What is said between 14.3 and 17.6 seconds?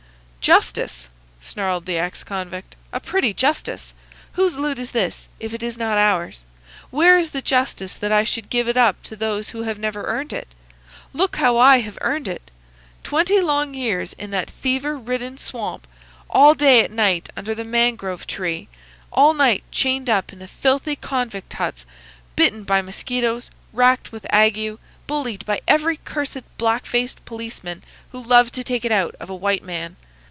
that fever ridden swamp, all day at work under